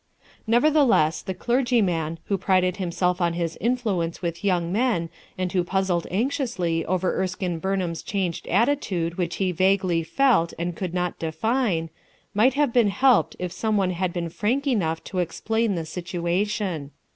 Nevertheless, 0.47 1.21
the 1.21 1.35
clergyman, 1.35 2.17
who 2.25 2.35
prided 2.35 2.77
him 2.77 2.91
self 2.91 3.21
on 3.21 3.33
his 3.33 3.55
influence 3.61 4.19
with 4.19 4.43
young 4.43 4.71
men 4.71 5.11
and 5.37 5.51
who 5.51 5.63
puzzled 5.63 6.07
anxiously 6.09 6.83
over 6.87 7.15
Erskine 7.21 7.59
Bumham'a 7.61 8.03
changed 8.03 8.47
attitude 8.47 9.19
which 9.19 9.35
he 9.35 9.51
vaguely 9.51 10.01
felt 10.01 10.53
and 10.57 10.75
could 10.75 10.95
not 10.95 11.19
define, 11.19 11.91
might 12.33 12.55
have 12.55 12.73
been 12.73 12.89
helped 12.89 13.35
if 13.37 13.51
some 13.51 13.77
one 13.77 13.91
had 13.91 14.11
been 14.11 14.29
frank 14.29 14.65
enough 14.65 15.03
to 15.03 15.19
explain 15.19 15.75
the 15.75 15.85
situation. 15.85 16.89